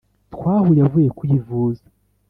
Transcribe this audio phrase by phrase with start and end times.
[0.33, 1.85] Twahuye avuye kwivuza